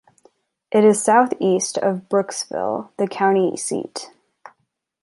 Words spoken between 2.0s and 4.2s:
Brooksville, the county seat.